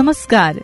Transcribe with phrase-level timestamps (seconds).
[0.00, 0.58] नमस्कार।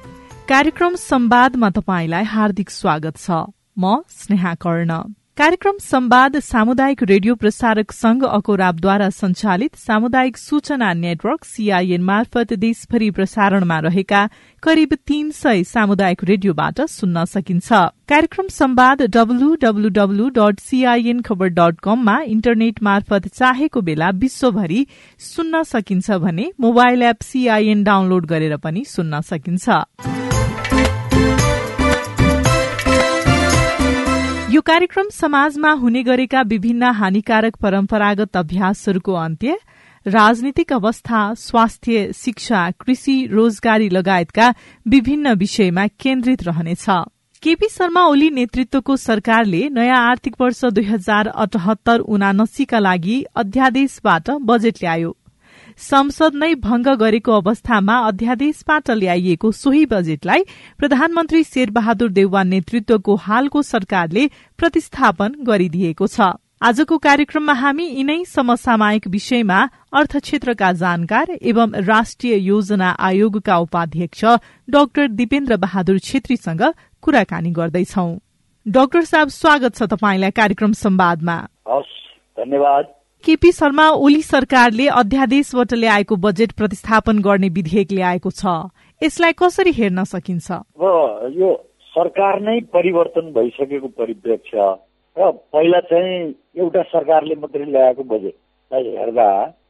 [0.49, 3.31] कार्यक्रम संवादमा तपाईँलाई हार्दिक स्वागत छ।
[3.79, 5.01] म स्नेहा कर्ण।
[5.39, 13.79] कार्यक्रम संवाद सामुदायिक रेडियो प्रसारक संघ अकोराबद्वारा संचालित सामुदायिक सूचना नेटवर्क सीआईएन मार्फत देशभरि प्रसारणमा
[13.79, 14.25] रहेका
[14.63, 17.73] करिब तीन सय सामुदायिक रेडियोबाट सुन्न सकिन्छ।
[18.09, 24.87] कार्यक्रम संवाद डब्लूडब्लूडब्लू डट सीआईएन खबर डट कममा इन्टरनेट मार्फत चाहेको बेला विश्वभरि
[25.21, 30.16] सुन्न सकिन्छ भने मोबाइल एप सीआईएन डाउनलोड गरेर पनि सुन्न सकिन्छ।
[34.57, 39.57] यो कार्यक्रम समाजमा हुने गरेका विभिन्न हानिकारक परम्परागत अभ्यासहरूको अन्त्य
[40.07, 44.49] राजनीतिक अवस्था स्वास्थ्य शिक्षा कृषि रोजगारी लगायतका
[44.87, 46.87] विभिन्न विषयमा केन्द्रित रहनेछ।
[47.43, 54.83] केपी शर्मा ओली नेतृत्वको सरकारले नयाँ आर्थिक वर्ष दुई हजार अठहत्तर उनासीका लागि अध्यादेशबाट बजेट
[54.83, 55.17] ल्यायो।
[55.81, 60.43] संसद नै भंग गरेको अवस्थामा अध्यादेशबाट ल्याइएको सोही बजेटलाई
[60.79, 64.27] प्रधानमन्त्री शेरबहादुर देउवा नेतृत्वको हालको सरकारले
[64.59, 66.33] प्रतिस्थापन गरिदिएको छ।
[66.63, 69.61] आजको कार्यक्रममा हामी यिनै समसामयिक विषयमा
[69.93, 74.25] अर्थ क्षेत्रका जानकार एवं राष्ट्रिय योजना आयोगका उपाध्यक्ष
[74.69, 76.63] डाक्टर दिपेन्द्र बहादुर छेत्रीसँग
[77.03, 78.09] कुराकानी गर्दैछौ।
[78.67, 82.96] डाक्टर साहब स्वागत छ तपाईँलाई कार्यक्रम संवादमा धन्यवाद।
[83.27, 88.53] केपी शर्मा ओली सरकारले अध्यादेशबाट ल्याएको बजेट प्रतिस्थापन गर्ने विधेयक ल्याएको छ।
[89.01, 90.47] यसलाई कसरी हेर्न सकिन्छ?
[91.35, 91.49] यो
[91.91, 94.67] सरकार नै परिवर्तन भइसकेको परिप्रेक्ष्य
[95.17, 96.15] र पहिला चाहिँ
[96.55, 99.27] एउटा सरकारले मात्रै ल्याएको बजेटलाई हेर्दा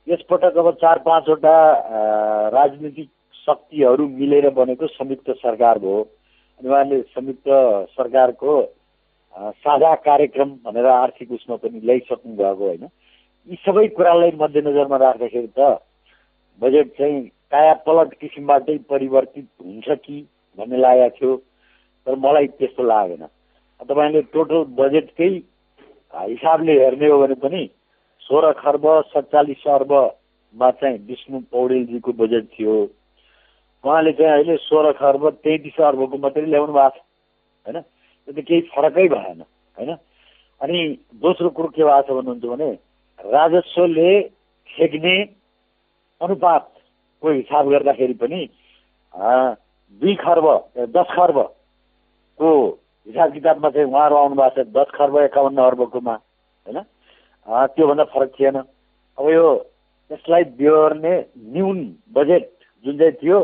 [0.08, 1.56] यसपटक अब चार पाँचवटा
[2.52, 6.02] राजनीतिक शक्तिहरू मिलेर बनेको संयुक्त सरकार भयो।
[6.60, 7.48] अनि उहाँले संयुक्त
[7.96, 8.60] सरकारको
[9.64, 12.88] साझा कार्यक्रम भनेर आर्थिक उसमा पनि ल्याइसक्नु भएको होइन।
[13.48, 15.78] यी सबै कुरालाई मध्यनजरमा राख्दाखेरि त
[16.60, 17.18] बजेट चाहिँ
[17.52, 20.16] काया पलट किसिमबाटै परिवर्तित हुन्छ कि
[20.58, 21.36] भन्ने लागेको थियो
[22.06, 23.22] तर मलाई त्यस्तो लागेन।
[23.80, 25.28] तपाईँले टोटल बजेटकै
[26.14, 27.62] हिसाबले हेर्ने हो भने पनि
[28.22, 32.74] सोह्र खर्ब सत्तालिस अर्बमा चाहिँ विष्णु पौडेलजीको बजेट थियो।
[33.84, 37.02] उहाँले चाहिँ अहिले सोह्र खर्ब तेत्तिस अर्बको मात्रै ल्याउनु भएको छ
[37.66, 37.78] होइन?
[38.28, 39.40] त्यो त केही फरकै भएन
[39.76, 39.90] होइन?
[40.60, 40.78] अनि
[41.22, 42.70] दोस्रो कुरो के भएको छ भन्नुहुन्छ भने
[43.24, 44.20] राजस्वले
[44.68, 45.16] ठेक्ने
[46.20, 48.40] अनुपातको हिसाब गर्दाखेरि पनि
[49.14, 50.46] दुई खर्ब
[50.96, 52.50] दस खर्बको
[53.06, 56.78] हिसाब किताबमा चाहिँ उहाँहरू आउनु भएको छ दस खर्ब एकाउन्न अर्बकोमा होइन?
[57.48, 59.46] त्योभन्दा फरक थिएन। अब यो
[60.10, 61.14] यसलाई बिहोर्ने
[61.54, 61.78] न्यून
[62.14, 62.50] बजेट
[62.84, 63.38] जुन चाहिँ थियो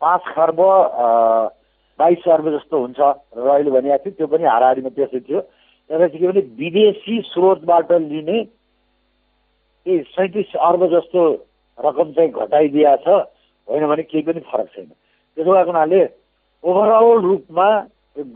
[0.00, 0.60] पाँच खर्ब
[1.98, 5.40] बाइस अर्ब जस्तो हुन्छ र अहिले भनिएको थियो त्यो पनि हाराहारीमा त्यस्तै थियो।
[5.90, 8.38] तर के भने विदेशी स्रोतबाट लिने
[9.86, 11.20] यी सैँतिस अर्ब जस्तो
[11.78, 13.08] रकम चाहिँ घटाइदिया छ
[13.68, 16.00] होइन भने केही पनि फरक छैन। त्यसो भएको हुनाले
[16.64, 17.68] ओभरअल रूपमा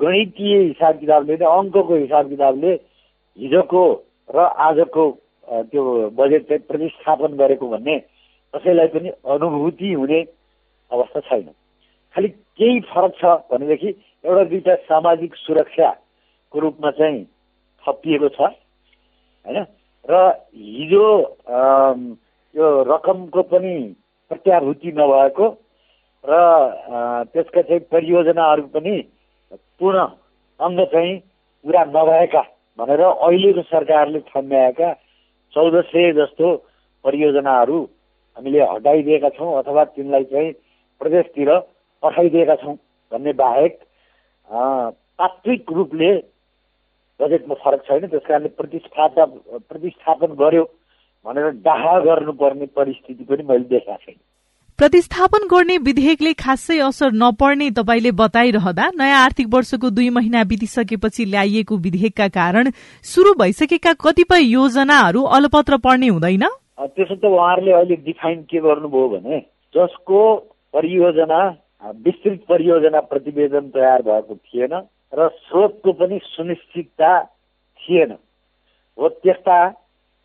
[0.00, 2.72] गणितीय हिसाब किताबले नै अङ्कको हिसाब किताबले
[3.38, 3.82] हिजोको
[4.28, 5.04] र आजको
[5.68, 5.82] त्यो
[6.16, 7.98] बजेट चाहिँ प्रतिस्थापन गरेको भन्ने
[8.54, 10.20] कसैलाई पनि अनुभूति हुने
[10.90, 11.48] अवस्था छैन।
[12.14, 12.28] खालि
[12.58, 13.88] केही फरक छ भनेदेखि
[14.24, 17.24] एउटा दुईवटा सामाजिक सुरक्षाको रूपमा चाहिँ
[17.84, 19.64] थपिएको छ होइन?
[20.04, 20.22] र
[20.54, 21.06] हिजो
[22.54, 23.76] यो रकमको पनि
[24.30, 25.46] प्रत्याभूति नभएको
[26.24, 26.40] र
[27.32, 28.96] त्यसका चाहिँ परियोजनाहरू पनि
[29.52, 30.06] पूर्ण
[30.60, 31.16] अङ्ग चाहिँ
[31.64, 32.42] पुरा नभएका
[32.78, 34.92] भनेर अहिलेको सरकारले थम्याएका
[35.56, 36.54] चौध सय जस्तो
[37.04, 37.80] परियोजनाहरू
[38.36, 40.52] हामीले हटाइदिएका छौँ अथवा तिनलाई चाहिँ
[41.00, 41.50] प्रदेशतिर
[42.02, 42.76] पठाइदिएका छौँ
[43.12, 43.78] भन्ने बाहेक
[44.50, 46.10] तात्विक रूपले
[47.20, 49.24] बजेटमा फरक छैन त्यस कारणले प्रतिस्पर्धा
[49.70, 50.64] प्रतिस्थापन गर्यो
[51.26, 54.18] भनेर डाहा गर्नुपर्ने परिस्थिति पनि मैले देखाएको छैन।
[54.78, 61.76] प्रतिस्थापन गर्ने विधेयकले खासै असर नपर्ने तपाईँले बताइरहँदा नयाँ आर्थिक वर्षको दुई महिना बितिसकेपछि ल्याइएको
[61.84, 62.70] विधेयकका कारण
[63.04, 66.44] शुरू भइसकेका कतिपय योजनाहरू अलपत्र पर्ने हुँदैन?
[66.80, 69.38] त्यसो त उहाँहरूले अहिले डिफाइन के गर्नुभयो भने
[69.74, 70.20] जसको
[70.74, 71.40] परियोजना
[72.06, 74.74] विस्तृत परियोजना प्रतिवेदन तयार भएको थिएन
[75.14, 77.10] र स्रोतको पनि सुनिश्चितता
[77.80, 78.10] थिएन।
[78.98, 79.58] हो त्यस्ता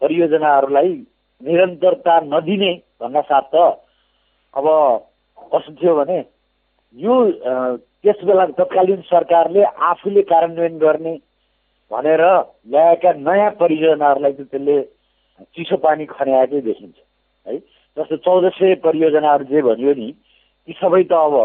[0.02, 0.94] परियोजनाहरूलाई
[1.42, 3.56] निरन्तरता नदिने भन्दा साथ त
[4.54, 4.66] अब
[5.52, 6.20] कस्तो थियो भने
[6.96, 7.16] यो
[8.04, 11.16] त्यस बेला तत्कालीन सरकारले आफूले कार्यान्वयन गर्ने
[11.92, 12.22] भनेर
[12.70, 14.82] ल्याएका नयाँ परियोजनाहरूलाई चाहिँ त्यसले
[15.56, 16.98] चिसो पानी खन्याएकै देखिन्छ
[17.48, 17.58] है?
[17.98, 20.12] जस्तो चौध सय परियोजनाहरू जे भनियो नि
[20.68, 21.36] ती सबै त अब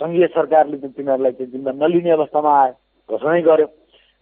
[0.00, 2.74] सङ्घीय सरकारले त तिनीहरूलाई त्यो जिम्मा नलिने अवस्थामा आयो
[3.08, 3.68] घोषणै गर्यो।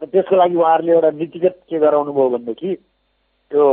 [0.02, 2.74] र त्यसको लागि उहाँहरूले एउटा नीतिगत के गराउनु भयो भनेदेखि
[3.50, 3.66] त्यो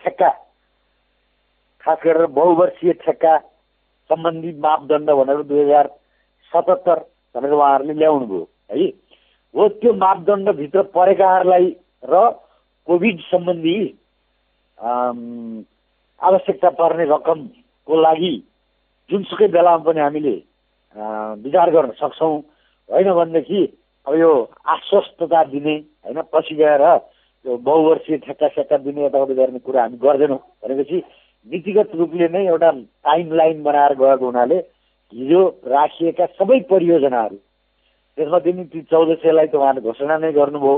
[0.00, 0.30] ठेक्का
[1.84, 3.36] खास गरेर बहुवर्षीय ठेक्का
[4.10, 5.86] सम्बन्धी मापदण्ड भनेर दुई हजार
[6.52, 6.98] सतहत्तर
[7.34, 8.86] भनेर उहाँहरूले ल्याउनु भयो है?
[9.54, 11.66] हो त्यो मापदण्डभित्र परेकाहरूलाई
[12.04, 12.14] र
[12.88, 13.78] कोभिड सम्बन्धी
[16.20, 18.34] आवश्यकता पर्ने रकमको लागि
[19.10, 20.36] जुनसुकै बेलामा पनि हामीले
[21.44, 22.38] विचार गर्न सक्छौँ।
[22.88, 23.60] होइन भनेदेखि
[24.06, 24.30] अब यो
[24.66, 25.74] आश्वस्तता दिने
[26.04, 26.82] होइन पछि गएर
[27.44, 31.02] त्यो बहुवर्षीय ठेक्का सेक्का दिने यताउति गर्ने कुरा हामी गर्दैनौँ। भनेपछि
[31.46, 32.70] नीतिगत रूपले नै एउटा
[33.06, 34.58] टाइम लाइन बनाएर गएको हुनाले
[35.12, 37.36] हिजो राखिएका सबै परियोजनाहरू
[38.18, 40.74] त्यसमध्ये नि ती चौध सयलाई त उहाँले घोषणा नै गर्नुभयो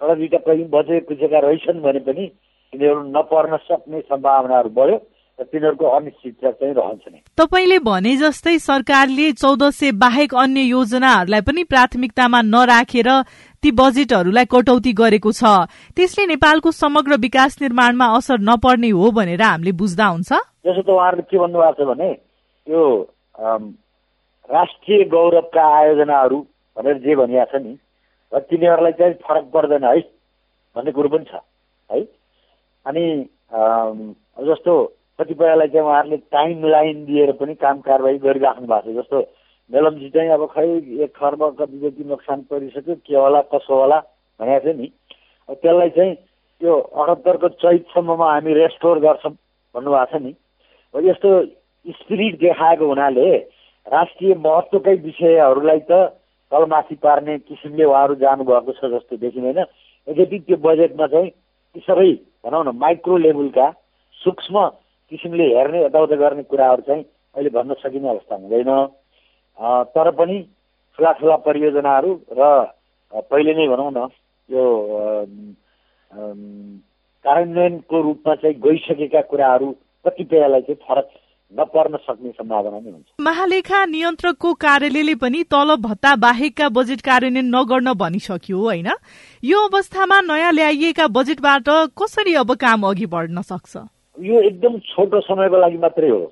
[0.00, 2.26] एउटा दुइटा कहीँ बचे कुचेका रहेछन् भने पनि
[2.72, 4.98] तिनीहरू नपर्न सक्ने सम्भावनाहरू बढ्यो।
[5.40, 11.62] तिनीहरूको अनिश्चितता चाहिँ रहन्छ नै। तपाईँले भने जस्तै सरकारले चौध सय बाहेक अन्य योजनाहरूलाई पनि
[11.64, 13.08] प्राथमिकतामा नराखेर
[13.62, 15.42] ती बजेटहरूलाई कटौती गरेको छ।
[15.96, 20.30] त्यसले नेपालको समग्र विकास निर्माणमा असर नपर्ने हो भनेर हामीले बुझ्दा हुन्छ?
[20.64, 22.10] त्यसो त उहाँहरूले के भन्नुभएको छ भने
[22.66, 22.82] यो
[24.50, 26.38] राष्ट्रिय गौरवका आयोजनाहरू
[26.76, 27.72] भनेर जे भनिएको छ नि
[28.32, 30.00] र तिनीहरूलाई चाहिँ फरक पर्दैन है
[30.76, 31.40] भन्ने कुरो पनि छ
[31.90, 32.00] है?
[32.86, 33.04] अनि
[34.48, 34.72] जस्तो
[35.20, 39.20] कतिपयलाई चाहिँ उहाँहरूले टाइम लाइन दिएर पनि काम कारवाही गरिराख्नु भएको छ। जस्तो
[39.70, 40.66] मेलमजी चाहिँ अब खै
[41.04, 43.98] एक खर्ब कति जति नोक्सान परिसक्यो के होला कसो होला
[44.40, 44.86] भनेको थियो नि।
[45.52, 46.14] त्यसलाई चाहिँ
[46.60, 49.32] त्यो अठहत्तरको चैतसम्ममा हामी रेस्टोर गर्छौँ
[49.74, 50.32] भन्नुभएको छ नि।
[50.94, 51.30] यस्तो
[51.86, 53.28] स्पिरिट देखाएको हुनाले
[53.86, 55.92] राष्ट्रिय महत्त्वकै विषयहरूलाई त
[56.52, 59.58] तलमाथि पार्ने किसिमले उहाँहरू जानुभएको छ जस्तो देखिँदैन।
[60.08, 62.10] यद्यपि त्यो बजेटमा चाहिँ ती सबै
[62.44, 63.70] भनौँ न माइक्रो लेभलका
[64.20, 64.68] सूक्ष्म
[65.10, 67.04] किसिमले हेर्ने यताउता गर्ने कुराहरू चाहिँ
[67.36, 68.70] अहिले भन्न सकिने अवस्था हुँदैन।
[69.94, 70.36] तर पनि
[70.98, 72.42] ठुला ठुला परियोजनाहरू र
[73.30, 74.08] पहिले नै भनौँ न
[74.48, 74.64] यो
[77.24, 79.68] कार्यान्वयनको रूपमा चाहिँ गइसकेका कुराहरू
[80.06, 81.08] कतिपयलाई चाहिँ फरक
[81.52, 87.92] नपर्न सक्ने सम्भावना नै हुन्छ। महालेखा नियन्त्रकको कार्यालयले पनि तलब भत्ता बाहेकका बजेट कार्यान्वयन नगर्न
[88.02, 88.88] भनिसक्यो होइन?
[89.42, 91.68] यो अवस्थामा नयाँ ल्याइएका बजेटबाट
[91.98, 93.74] कसरी अब काम अघि बढ्न सक्छ?
[94.20, 96.22] यो एकदम छोटो समयको लागि मात्रै हो।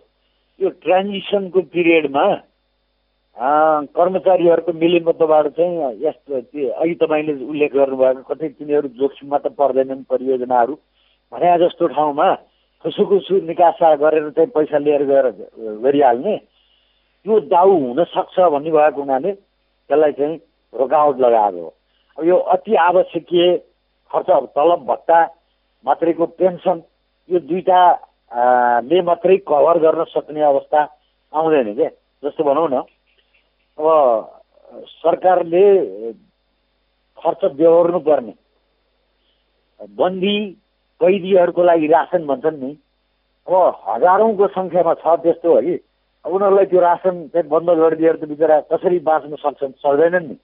[0.61, 2.25] यो ट्रान्जिसनको पिरियडमा
[3.95, 6.35] कर्मचारीहरूको मिलिमतबाट चाहिँ यस्तो
[6.83, 10.75] अघि तपाईँले उल्लेख गर्नुभएको कतै तिनीहरू जोखिममा त पर्दैनन् परियोजनाहरू।
[11.33, 12.29] भने जस्तो ठाउँमा
[12.85, 15.27] खुसुखुसु निकासा गरेर चाहिँ पैसा लिएर गएर
[15.83, 20.37] गरिहाल्ने त्यो दाउ हुनसक्छ भन्ने भएको हुनाले त्यसलाई चाहिँ
[20.73, 23.57] रोकावट लगाएको हो। यो अति आवश्यकीय
[24.11, 25.19] खर्च तलब भत्ता
[25.85, 26.79] मात्रैको पेन्सन
[27.29, 30.81] यो दुइटाले मात्रै कभर गर्न सक्ने अवस्था
[31.33, 31.91] आउँदैन क्या
[32.23, 32.83] जस्तो भनौँ न।
[33.79, 33.87] अब
[34.99, 35.65] सरकारले
[37.19, 38.35] खर्च बेहोर्नु पर्ने
[39.99, 40.37] बन्दी
[41.01, 42.71] कैदीहरूको लागि रासन भन्छन् नि।
[43.47, 43.55] अब
[43.87, 45.77] हजारौँको सङ्ख्यामा छ त्यस्तो है।
[46.25, 50.37] उनीहरूलाई त्यो रासन चाहिँ बन्द गरिदिएर त बिचरा कसरी बाँच्न सक्छन् सक्दैनन् नि।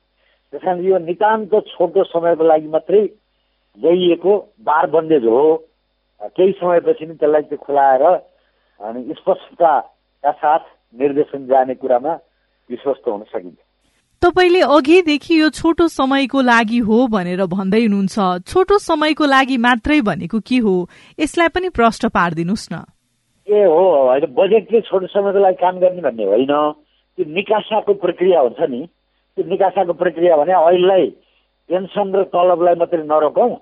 [0.53, 3.03] त्यस कारण यो नितान्त छोटो समयको लागि मात्रै
[3.79, 4.33] ल्याइएको
[4.65, 5.45] बार बन्देज हो।
[6.25, 8.03] केही समयपछि नै त्यसलाई चाहिँ खुलाएर
[8.81, 10.63] अनि स्पष्टताका साथ
[10.95, 12.13] निर्देशन जाने कुरामा
[12.71, 13.59] विश्वस्त हुन सकिन्छ।
[14.23, 20.41] तपाईँले अघिदेखि यो छोटो समयको लागि हो भनेर भन्दै हुनुहुन्छ। छोटो समयको लागि मात्रै भनेको
[20.41, 20.75] के हो?
[21.21, 22.77] यसलाई पनि प्रश्न पारिदिनुहोस् न।
[23.45, 26.53] ए हो होइन बजेटले छोटो समयको लागि काम गर्ने भन्ने होइन।
[27.19, 28.81] त्यो निकासाको प्रक्रिया हुन्छ नि।
[29.37, 31.07] त्यो निकासाको प्रक्रिया भने अहिलेलाई
[31.69, 33.53] पेन्सन र तलबलाई मात्रै नरोकौँ।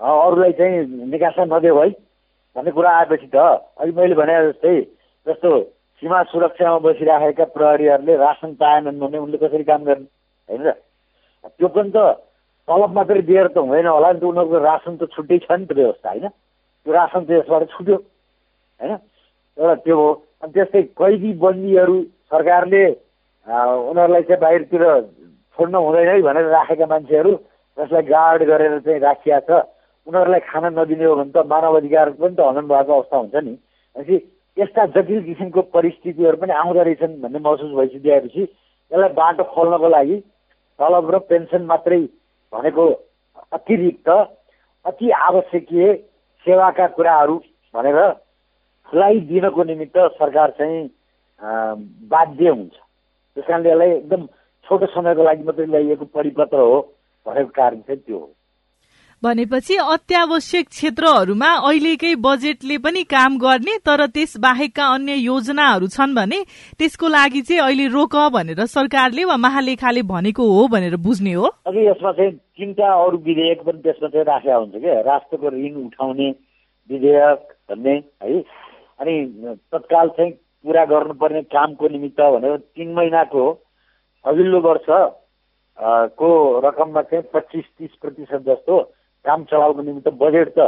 [0.00, 1.90] अरूलाई चाहिँ निकासा नदेऊ है
[2.56, 3.36] भन्ने कुरा आएपछि त
[3.76, 4.80] अघि मैले भने जस्तै
[5.26, 5.50] जस्तो
[6.02, 10.06] सीमा सुरक्षामा बसिराखेका प्रहरीहरूले रासन पाएनन् भने उनले कसरी काम गर्ने?
[10.48, 10.72] होइन र
[11.50, 11.98] त्यो पनि त
[12.68, 15.72] तलब मात्रै दिएर त हुँदैन होला नि त उनीहरूको रासन त छुट्टै छ नि त
[15.74, 16.26] व्यवस्था होइन?
[16.86, 18.92] त्यो रासन त यसबाट छुट्यो होइन?
[19.58, 20.08] एउटा त्यो हो
[20.42, 21.96] अनि त्यस्तै कैदी बन्दीहरू
[22.30, 22.84] सरकारले
[23.46, 24.84] उनीहरूलाई चाहिँ बाहिरतिर
[25.58, 27.32] छोड्न हुँदैन है भनेर राखेका मान्छेहरू
[27.76, 29.50] जसलाई गार्ड गरेर चाहिँ राखिया छ
[30.08, 33.52] उनीहरूलाई खाना नदिने हो भने त मानव अधिकार पनि त हनन भएको अवस्था हुन्छ नि।
[33.96, 34.16] भनेपछि
[34.56, 40.16] यस्ता जटिल किसिमको परिस्थितिहरू पनि आउँदो रहेछन् भन्ने महसुस भइसकेपछि यसलाई बाटो खोल्नको लागि
[40.78, 42.00] तलब र पेन्सन मात्रै
[42.52, 42.84] भनेको
[43.52, 44.08] अतिरिक्त
[44.84, 45.92] अति आवश्यकीय
[46.46, 47.36] सेवाका कुराहरू
[47.74, 47.98] भनेर
[48.88, 50.80] खुलाइदिनको निमित्त सरकार चाहिँ
[52.08, 52.74] बाध्य हुन्छ।
[53.36, 54.26] त्यस कारणले यसलाई एकदम
[54.66, 56.80] छोटो समयको लागि मात्रै ल्याइएको परिपत्र हो
[57.26, 58.26] भनेको कारण चाहिँ त्यो हो।
[59.22, 66.38] भनेपछि अत्यावश्यक क्षेत्रहरूमा अहिलेकै बजेटले पनि काम गर्ने तर त्यस बाहेकका अन्य योजनाहरू छन् भने
[66.78, 71.86] त्यसको लागि चाहिँ अहिले रोक भनेर सरकारले वा महालेखाले भनेको हो भनेर बुझ्ने हो। अघि
[71.86, 76.28] यसमा चाहिँ तिनवटा अरू विधेयक पनि त्यसमा चाहिँ राखेका हुन्छ क्या। राष्ट्रको ऋण उठाउने
[76.90, 78.38] विधेयक भन्ने है।
[79.00, 79.14] अनि
[79.72, 80.30] तत्काल चाहिँ
[80.64, 83.42] पुरा गर्नुपर्ने कामको निमित्त भनेर तिन महिनाको
[84.24, 84.86] अघिल्लो वर्ष
[86.22, 86.30] को
[86.66, 88.78] रकममा चाहिँ पच्चिस तिस प्रतिशत जस्तो
[89.24, 90.60] काम चलाउको निमित्त बजेट त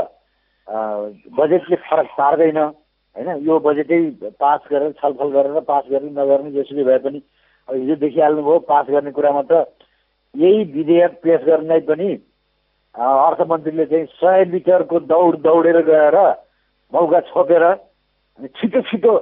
[1.38, 3.28] बजेटले फरक पार्दैन होइन?
[3.46, 4.00] यो बजेटै
[4.40, 7.22] पास गरेर छलफल गरेर पास गर्ने नगर्ने जेसुकै भए पनि
[7.68, 9.66] अब हिजो देखिहाल्नुभयो पास गर्ने कुरामा त
[10.34, 12.10] यही विधेयक पेस गर्नलाई पनि
[12.94, 16.16] अर्थमन्त्रीले चाहिँ सय मिटरको दौड दौडेर गएर
[16.92, 17.64] मौका छोपेर
[18.56, 19.12] छिटो छिटो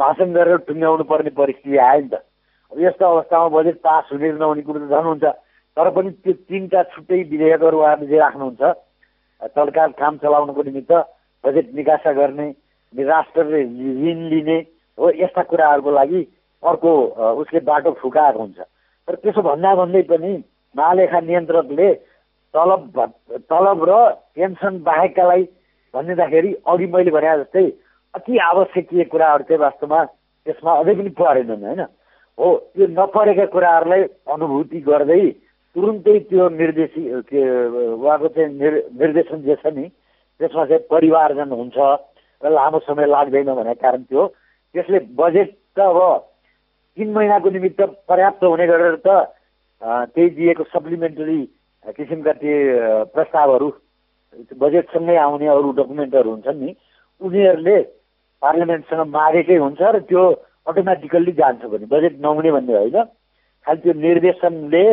[0.00, 2.14] भाषण गरेर टुङ्ग्याउनु पर्ने परिस्थिति आयो नि त।
[2.72, 5.24] अब यस्तो अवस्थामा बजेट पास हुने नहुने कुरो त झन् हुन्छ।
[5.80, 8.62] तर पनि त्यो तिनवटा छुट्टै विधेयकहरू उहाँहरूले जे राख्नुहुन्छ
[9.56, 10.92] तत्काल काम चलाउनको निमित्त
[11.44, 12.48] बजेट निकासा गर्ने
[12.94, 13.60] राष्ट्रले
[14.04, 14.58] ऋण लिने
[14.98, 16.20] हो यस्ता कुराहरूको लागि
[16.62, 16.90] अर्को
[17.40, 18.58] उसले बाटो फुकाएको हुन्छ।
[19.08, 20.32] तर त्यसो भन्दा भन्दै पनि
[20.76, 21.88] महालेखा नियन्त्रकले
[22.54, 22.82] तलब
[23.48, 23.92] तलब र
[24.36, 25.42] पेन्सन बाहेककालाई
[25.94, 27.66] भनिदिँदाखेरि अघि मैले भने जस्तै
[28.14, 31.82] अति आवश्यकीय कुराहरू चाहिँ वास्तवमा त्यसमा अझै पनि परेनन् होइन?
[32.38, 32.46] हो
[32.76, 35.24] त्यो नपरेका कुराहरूलाई अनुभूति गर्दै
[35.76, 39.86] तुरुन्तै त्यो निर्देशी उहाँको चाहिँ निर् निर्देशन जे छ नि
[40.40, 41.78] त्यसमा चाहिँ परिवारजन हुन्छ
[42.42, 44.26] र लामो समय लाग्दैन भनेको कारण थियो
[44.74, 45.98] त्यसले बजेट त अब
[46.96, 49.08] तिन महिनाको निमित्त पर्याप्त हुने गरेर त
[50.10, 51.40] त्यही दिएको सप्लिमेन्टरी
[51.96, 53.68] किसिमका त्यो प्रस्तावहरू
[54.58, 56.74] बजेटसँगै आउने अरू डकुमेन्टहरू हुन्छन् नि
[57.20, 57.78] उनीहरूले
[58.42, 60.22] पार्लियामेन्टसँग मागेकै हुन्छ र त्यो
[60.66, 62.98] अटोमेटिकल्ली जान्छ भने बजेट नहुने भन्ने होइन।
[63.66, 64.84] खालि त्यो निर्देशनले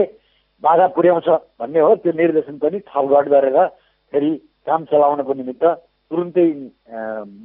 [0.64, 1.28] बाधा पुर्याउँछ
[1.60, 3.66] भन्ने हो। त्यो निर्देशन पनि थपघट गरेर
[4.14, 4.30] फेरि
[4.68, 6.48] काम चलाउनको निमित्त तुरुन्तै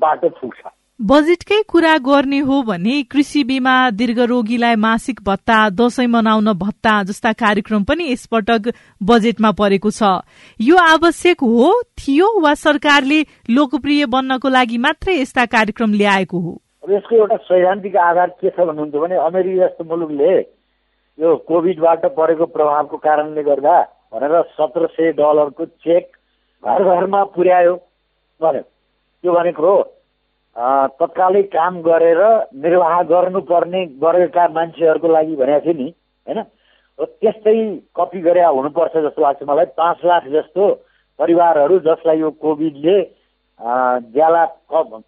[0.01, 0.61] बाटो फुक्छ।
[1.01, 7.33] बजेटकै कुरा गर्ने हो भने कृषि बीमा दीर्घ रोगीलाई मासिक भत्ता दशैं मनाउन भत्ता जस्ता
[7.35, 10.23] कार्यक्रम पनि यसपटक बजेटमा परेको छ।
[10.61, 16.53] यो आवश्यक हो थियो वा सरकारले लोकप्रिय बन्नको लागि मात्रै यस्ता कार्यक्रम ल्याएको हो?
[16.91, 20.33] यसको एउटा सैद्धान्तिक आधार के छ भन्नुहुन्छ भने अमेरिका जस्तो मुलुकले
[21.19, 23.75] यो कोभिडबाट परेको प्रभावको कारणले गर्दा
[24.13, 26.07] भनेर सत्र सय डलरको चेक
[26.63, 27.75] घर घरमा पुर्यायो।
[28.41, 29.77] भन्यो। त्यो भनेको हो
[31.01, 32.21] तत्कालै काम गरेर
[32.65, 35.89] निर्वाह गर्नुपर्ने गरेका मान्छेहरूको लागि भनेको थियो नि
[36.27, 36.43] होइन?
[36.99, 37.55] त्यस्तै
[37.97, 40.65] कपी गरे हुनुपर्छ जस्तो लाग्छ मलाई। पाँच लाख जस्तो
[41.19, 42.97] परिवारहरू जसलाई यो कोभिडले
[44.13, 44.45] ज्याला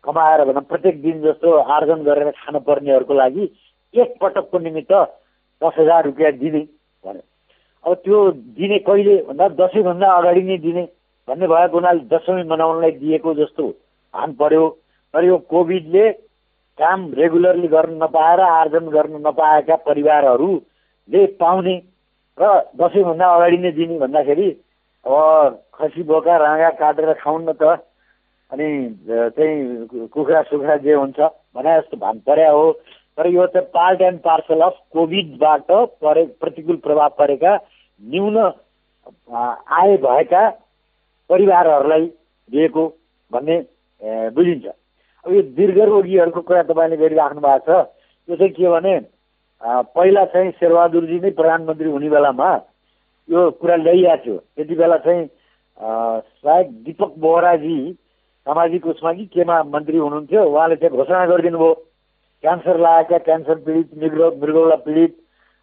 [0.04, 3.44] कमाएर भनौँ प्रत्येक दिन जस्तो आर्जन गरेर खानुपर्नेहरूको लागि
[3.94, 4.92] एकपटकको निमित्त
[5.64, 6.60] दस हजार रुपियाँ दिने
[7.04, 7.20] भने
[7.84, 8.18] अब त्यो
[8.58, 10.82] दिने कहिले भन्दा दसैँभन्दा अगाडि नै दिने
[11.28, 13.68] भन्ने भएको हुनाले दसैँ मनाउनलाई दिएको जस्तो
[14.14, 14.68] हान पर्यो।
[15.14, 16.10] तर यो कोभिडले
[16.78, 21.76] काम रेगुलरली गर्न नपाएर आर्जन गर्न नपाएका परिवारहरूले पाउने
[22.38, 22.42] र
[22.80, 24.48] दसैँभन्दा अगाडि नै दिने भन्दाखेरि
[25.06, 27.78] अब खसी बोका राँगा काटेर खाउन् न त
[28.52, 28.68] अनि
[29.06, 31.20] चाहिँ कुखुरा सुखुरा जे हुन्छ
[31.54, 32.66] भने जस्तो भान पर्या हो।
[33.18, 35.70] तर यो चाहिँ पार्ट एन्ड पार्सल अफ कोभिडबाट
[36.02, 37.54] परे प्रतिकूल प्रभाव परेका
[38.02, 40.48] न्यून आय भएका
[41.30, 42.06] परिवारहरूलाई
[42.50, 42.86] दिएको
[43.30, 43.56] भन्ने
[44.36, 47.88] बुझिन्छ। अब यो दीर्घ रोगीहरूको कुरा तपाईँले गरिराख्नु भएको छ।
[48.28, 48.98] यो चाहिँ के भने
[49.94, 52.50] पहिला चाहिँ शेरबहादुरजी नै प्रधानमन्त्री हुने बेलामा
[53.28, 55.26] यो कुरा ल्याइएको थियो। त्यति बेला चाहिँ
[55.80, 57.78] सायद दिपक बोहराजी
[58.46, 61.72] सामाजिक उसमा कि केमा मन्त्री हुनुहुन्थ्यो उहाँले चाहिँ घोषणा गरिदिनु भयो
[62.44, 65.16] क्यान्सर लागेका क्यान्सर पीडित मृग मृगौला पीडित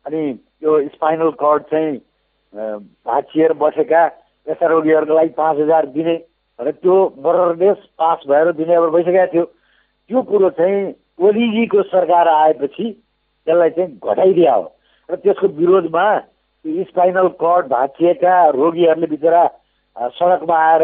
[0.06, 0.22] अनि
[0.64, 1.94] यो स्पाइनल कर्ड चाहिँ
[3.06, 4.06] भाँचिएर बसेका
[4.48, 6.16] यस्ता रोगीहरूको लागि पाँच हजार दिने
[6.60, 10.82] र त्यो बरदेश पास भएर दिने अब भइसकेको थियो। त्यो कुरो चाहिँ
[11.22, 12.86] ओलीजीको सरकार आएपछि
[13.48, 14.66] त्यसलाई चाहिँ घटाइदिया हो।
[15.10, 16.06] र त्यसको विरोधमा
[16.90, 19.44] स्पाइनल कर्ड भाँचिएका रोगीहरूले बिचरा
[20.18, 20.84] सडकमा आएर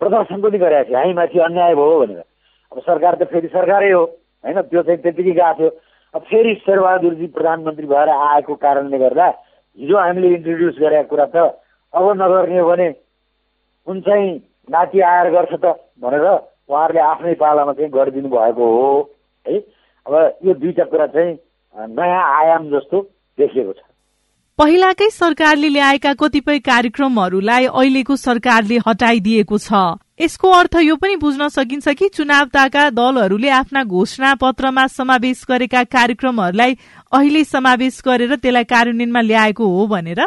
[0.00, 2.24] प्रदर्शन पनि गरेका थिए। हामीमाथि अन्याय भयो भनेर।
[2.72, 4.04] अब सरकार त फेरि सरकारै हो।
[4.44, 5.70] होइन त्यो चाहिँ त्यतिकै गएको थियो।
[6.14, 9.26] फेरि शेरबहादुरजी प्रधानमन्त्री भएर आएको कारणले गर्दा
[9.78, 11.36] हिजो हामीले इन्ट्रोड्युस गरेका कुरा त
[11.92, 12.90] अब नगर्ने हो भने
[13.86, 14.28] कुन चाहिँ
[14.68, 18.86] नाति आएर गर्छ त भनेर उहाँहरूले आफ्नै पालामा चाहिँ गरिदिनु भएको हो
[19.46, 19.58] है?
[20.06, 21.32] अब यो दुईवटा कुरा चाहिँ
[21.98, 23.00] नयाँ आयाम जस्तो
[23.38, 23.82] देखिएको छ।
[24.58, 29.82] पहिलाकै सरकारले ल्याएका कतिपय कार्यक्रमहरूलाई अहिलेको सरकारले हटाइदिएको छ।
[30.20, 36.74] यसको अर्थ यो पनि बुझ्न सकिन्छ कि चुनावताका दलहरूले आफ्ना घोषणा पत्रमा समावेश गरेका कार्यक्रमहरूलाई
[37.18, 40.20] अहिले समावेश गरेर त्यसलाई कार्यान्वयनमा ल्याएको हो भनेर?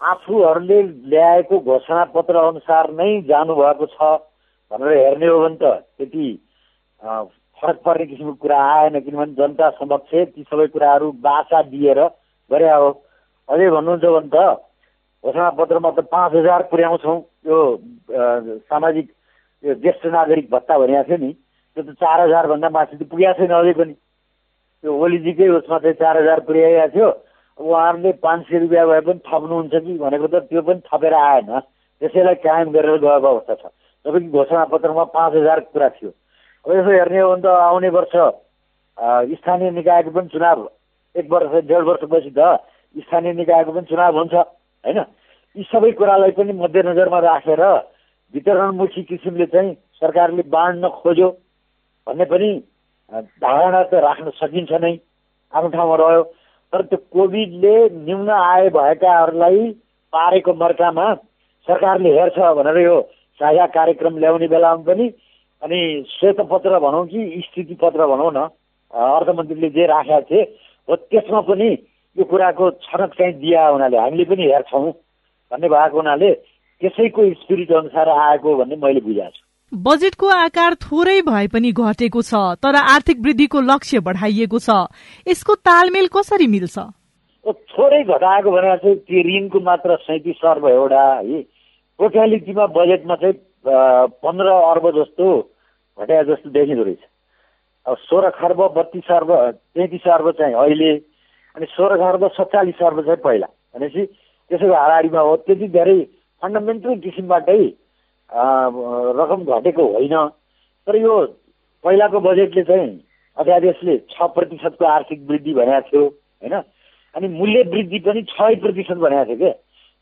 [0.00, 0.80] आफूहरूले
[1.12, 4.08] ल्याएको घोषणा पत्र अनुसार नै जानुभएको छ
[4.72, 6.28] भनेर हेर्ने हो भने त त्यति
[7.02, 12.00] फरक पर्ने किसिमको कुरा आएन किनभने जनता समक्ष ती सबै कुराहरू बाचा दिएर
[12.50, 12.90] गरे हो।
[13.48, 14.48] अझै भन्नुहुन्छ भने त
[15.24, 17.58] घोषणापत्रमा त पाँच हजार पुर्याउँछौँ। यो
[18.68, 19.06] सामाजिक
[19.64, 21.32] यो ज्येष्ठ नागरिक भत्ता भनेको थियो नि
[21.76, 26.16] त्यो त चार हजारभन्दा माथि त पुगेको छैन अझै पनि। त्यो ओलीजीकै उसमा चाहिँ चार
[26.16, 27.08] हजार पुर्याइएको थियो।
[27.58, 31.50] उहाँहरूले पाँच सय रुपियाँ भए पनि थप्नुहुन्छ कि भनेको त त्यो पनि थपेर आएन।
[32.00, 33.64] त्यसैलाई कायम गरेर गएको अवस्था छ।
[34.04, 36.10] तपाईँको घोषणा पत्रमा पाँच हजार कुरा थियो।
[36.64, 38.14] अब यसो हेर्ने हो भने त आउने वर्ष
[39.36, 40.58] स्थानीय निकायको पनि चुनाव
[41.14, 42.40] एक वर्ष डेढ वर्षपछि त
[43.04, 44.34] स्थानीय निकायको पनि चुनाव हुन्छ।
[44.84, 44.98] होइन?
[45.56, 47.62] यी सबै कुरालाई पनि मध्यनजरमा राखेर
[48.34, 51.30] वितरणमुखी किसिमले चाहिँ सरकारले बाँड्न खोज्यो
[52.06, 52.50] भन्ने पनि
[53.42, 54.94] धारणा त राख्न सकिन्छ नै।
[55.52, 56.22] आफ्नो ठाउँमा रह्यो।
[56.72, 59.70] तर त्यो कोभिडले न्यून आय भएकाहरूलाई
[60.12, 61.06] पारेको मर्कामा
[61.68, 63.00] सरकारले हेर्छ भनेर यो
[63.40, 65.06] साझा कार्यक्रम ल्याउने बेलामा पनि
[65.62, 68.48] अनि श्वेतपत्र भनौँ कि स्थिति पत्र भनौँ न
[68.92, 70.42] अर्थमन्त्रीले जे राखेका थिए
[70.88, 71.70] हो त्यसमा पनि
[72.16, 74.90] यो कुराको छनक चाहिँ दिया हुनाले हामीले पनि हेर्छौँ
[75.52, 76.32] भन्ने भएको हुनाले
[76.82, 82.34] त्यसैको स्पिरिट अनुसार आएको भन्ने मैले बुझाएको छु। बजेटको आकार थोरै भए पनि घटेको छ
[82.62, 84.70] तर आर्थिक वृद्धिको लक्ष्य बढाइएको छ।
[85.26, 86.78] यसको तालमेल कसरी मिल्छ?
[87.46, 93.34] थोरै घटाएको भनेर चाहिँ त्यो ऋणको मात्र सैतिस अर्ब एउटा है। टोटालिटीमा बजेटमा चाहिँ
[94.24, 95.26] पन्ध्र अर्ब जस्तो
[95.98, 97.02] घटाए जस्तो देखिँदो रहेछ।
[97.86, 99.30] अब सोह्र खर्ब बत्तिस अर्ब
[99.76, 100.90] तेत्तिस अर्ब चाहिँ अहिले
[101.56, 104.04] अनि सोह्र खर्ब सत्तालिस अर्ब चाहिँ पहिला। भनेपछि
[104.50, 105.98] त्यसैको अगाडिमा हो। त्यति धेरै
[106.42, 107.62] फन्डामेन्टल किसिमबाटै
[109.20, 110.16] रकम घटेको होइन।
[110.86, 111.14] तर यो
[111.84, 112.90] पहिलाको बजेटले चाहिँ
[113.36, 116.54] अध्यादेशले छ प्रतिशतको आर्थिक वृद्धि भनेको थियो होइन?
[117.14, 119.52] अनि मूल्य वृद्धि पनि छ प्रतिशत भनेको थियो क्या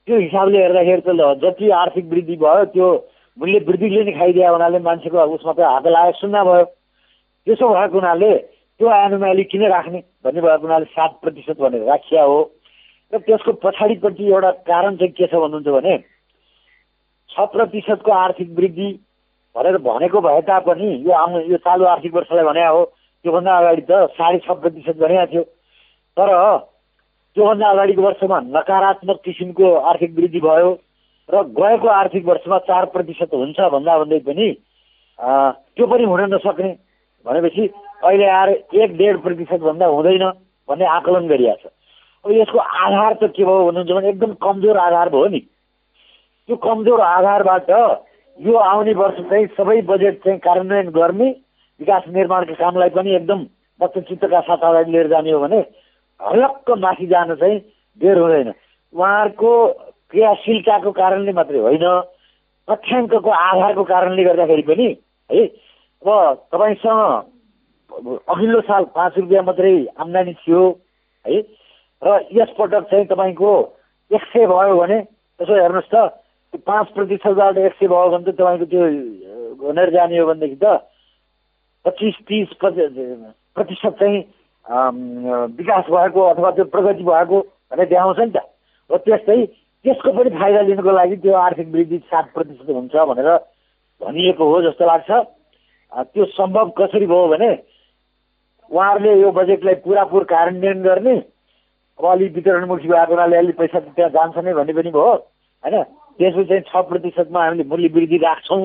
[0.09, 2.89] त्यो हिसाबले हेर्दाखेरि त ल जति आर्थिक वृद्धि भयो त्यो
[3.39, 6.65] मूल्य वृद्धिले नै खाइदियो हुनाले मान्छेको उसमा त हात लगाएर सुन्न भयो।
[7.47, 8.33] त्यसो भएको हुनाले
[8.81, 10.01] त्यो एनुमाली किन राख्ने?
[10.25, 12.39] भन्ने भएको हुनाले सात प्रतिशत भनेर राखिया हो।
[13.13, 15.97] र त्यसको पछाडिपट्टि एउटा कारण चाहिँ के छ भन्नुहुन्छ भने
[17.31, 18.91] छ प्रतिशतको आर्थिक वृद्धि
[19.55, 22.85] भनेर भनेको भए तापनि यो आउनु यो चालु आर्थिक वर्षलाई भने हो
[23.25, 25.43] त्योभन्दा अगाडि त साढे छ प्रतिशत भनेको थियो।
[26.17, 26.29] तर
[27.37, 30.71] त्योभन्दा अगाडिको वर्षमा नकारात्मक किसिमको आर्थिक वृद्धि भयो
[31.29, 34.49] र गएको आर्थिक वर्षमा चार प्रतिशत हुन्छ भन्दा भन्दै पनि
[35.19, 36.73] त्यो पनि हुन नसक्ने।
[37.27, 37.65] भनेपछि
[38.01, 40.25] अहिले आएर एक डेढ प्रतिशतभन्दा हुँदैन
[40.69, 41.67] भन्ने आकलन छ।
[42.25, 45.39] अब यसको आधार त के भयो भन्नुहुन्छ भने एकदम कमजोर आधार भयो नि।
[46.49, 47.71] त्यो कमजोर आधारबाट
[48.39, 51.29] यो आउने वर्ष चाहिँ सबै बजेट चाहिँ कार्यान्वयन गर्ने
[51.81, 53.45] विकास निर्माणका कामलाई पनि एकदम
[53.81, 55.59] चित्तका साथ अगाडि लिएर जाने हो भने
[56.21, 57.59] हलक्क माथि जान चाहिँ
[58.01, 58.53] बेर हुँदैन।
[58.95, 59.51] उहाँहरूको
[60.11, 61.87] क्रियाशीलताको कारणले मात्रै होइन
[62.69, 64.87] तथ्याङ्कको आधारको कारणले गर्दाखेरि पनि
[65.31, 66.09] है अब
[66.53, 67.03] तपाईँसँग
[67.93, 70.63] अघिल्लो साल पाँच रुपियाँ मात्रै आम्दानी थियो
[71.25, 71.41] है?
[72.03, 73.51] र यसपटक चाहिँ तपाईँको
[74.11, 74.99] एक सय भयो भने
[75.41, 75.97] यसो हेर्नुहोस् त
[76.65, 78.83] पाँच प्रतिशतबाट एक सय भयो भने त तपाईँको त्यो
[79.63, 80.67] भनेर जाने हो भनेदेखि त
[81.85, 84.19] पच्चिस तिस प्रतिशत चाहिँ
[85.59, 87.41] विकास भएको अथवा त्यो प्रगति भएको
[87.73, 88.45] भनेर देखाउँछ नि त।
[88.91, 89.45] हो त्यस्तै
[89.85, 93.29] त्यसको पनि फाइदा लिनुको लागि त्यो आर्थिक वृद्धि सात प्रतिशत हुन्छ भनेर
[94.01, 95.11] भनिएको हो जस्तो लाग्छ।
[96.15, 97.51] त्यो सम्भव कसरी भयो भने
[98.71, 101.17] उहाँहरूले यो बजेटलाई पुरापुर कार्यान्वयन गर्ने
[101.99, 105.13] अब अलिक वितरणमुखी भएको हुनाले अलिक पैसा त्यहाँ जान्छ नै भन्ने पनि भयो
[105.65, 105.83] होइन?
[106.19, 108.63] त्यसपछि चाहिँ छ प्रतिशतमा हामीले मूल्य वृद्धि राख्छौँ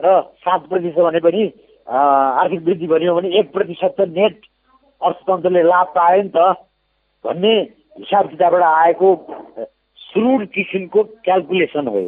[0.00, 1.42] र सात प्रतिशत भने पनि
[1.88, 4.40] आर्थिक वृद्धि भन्यो भने एक प्रतिशत त नेट
[5.00, 6.48] अर्थतन्त्रले लाभ पायो नि त
[7.24, 7.54] भन्ने
[7.98, 9.08] हिसाब किताबबाट आएको
[10.00, 12.00] सुरुड किसिमको क्यालकुलेसन हो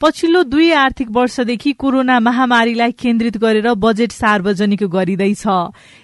[0.00, 5.42] पछिल्लो दुई आर्थिक वर्षदेखि कोरोना महामारीलाई केन्द्रित गरेर बजेट सार्वजनिक गरिँदैछ।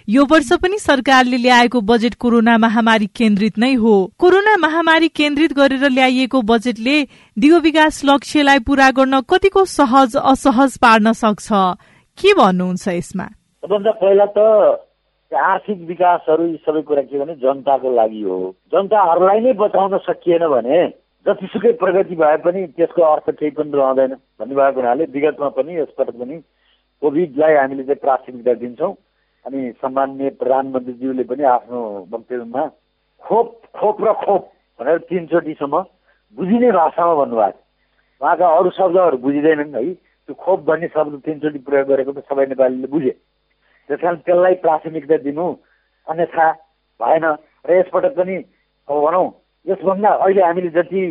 [0.07, 5.89] यो वर्ष पनि सरकारले ल्याएको बजेट कोरोना महामारी केन्द्रित नै हो। कोरोना महामारी केन्द्रित गरेर
[5.89, 6.95] ल्याइएको बजेटले
[7.37, 11.47] दिगो विकास लक्ष्यलाई पूरा गर्न कतिको सहज असहज पार्न सक्छ।
[12.17, 13.27] के भन्नुहुन्छ यसमा?
[13.63, 14.45] पहिला त
[15.31, 18.39] आर्थिक विकासहरू सबै कुरा के भने जनताको लागि हो।
[18.71, 20.85] जनताहरूलाई नै बचाउन सकिएन भने
[21.25, 26.35] जतिसुकै प्रगति भए पनि त्यसको अर्थ केही पनि रहँदैन भन्नुभएको हुनाले विगतमा पनि यसपटक पनि
[27.01, 28.93] कोभिडलाई हामीले चाहिँ प्राथमिकता दिन्छौँ
[29.45, 31.79] अनि सम्मान्य प्रधानमन्त्रीज्यूले पनि आफ्नो
[32.11, 32.67] वक्तव्यमा
[33.21, 34.43] खोप खोप र खोप
[34.79, 35.81] भनेर तिनचोटिसम्म
[36.37, 37.59] बुझिने भाषामा भन्नुभएको
[38.21, 42.87] उहाँका अरू शब्दहरू बुझिँदैनन् है। त्यो खोप भन्ने शब्द तिनचोटि प्रयोग गरेको त सबै नेपालीले
[42.87, 43.13] बुझे।
[43.89, 45.45] त्यस कारण त्यसलाई प्राथमिकता दिनु
[46.07, 46.47] अन्यथा
[46.99, 47.25] भएन।
[47.65, 48.35] र यसपटक पनि
[48.87, 49.27] अब भनौँ
[49.67, 51.01] यसभन्दा अहिले हामीले जति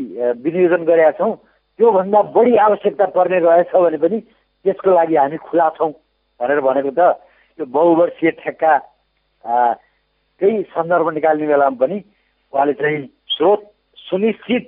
[0.44, 1.34] विनियोजन गरेका छौँ
[1.78, 4.18] त्योभन्दा बढी आवश्यकता पर्ने रहेछ भने पनि
[4.64, 5.92] त्यसको लागि हामी खुला छौँ
[6.40, 7.00] भनेर भनेको त
[7.58, 8.72] यो बहुवर्षीय ठेक्का
[9.44, 11.98] केही सन्दर्भ निकाल्ने बेलामा पनि
[12.52, 12.98] उहाँले चाहिँ
[13.36, 13.60] स्रोत
[14.08, 14.64] सुनिश्चित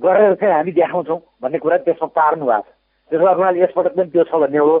[0.00, 2.70] गरेर चाहिँ हामी देखाउँछौँ भन्ने कुरा त्यसमा पार्नु भएको छ।
[3.10, 4.78] त्यसो भए यसपटक पनि त्यो छ भन्ने हो।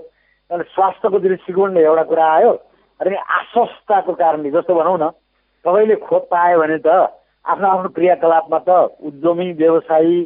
[0.50, 2.50] स्वास्थ्यको दृष्टिकोणले एउटा कुरा आयो
[3.00, 5.10] अनि आश्वस्ताको कारणले जस्तो भनौँ न
[5.64, 6.88] तपाईँले खोप पायो भने त
[7.44, 8.70] आफ्नो आफ्नो क्रियाकलापमा त
[9.08, 10.18] उद्यमी व्यवसायी